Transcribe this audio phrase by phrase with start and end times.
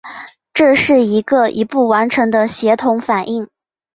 [0.51, 3.47] 这是一个一步完成的协同反应。